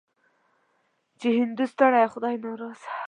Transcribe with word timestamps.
چې 1.19 1.27
هندو 1.37 1.65
ستړی 1.73 1.99
او 2.03 2.09
خدای 2.13 2.35
ناراضه. 2.43 2.89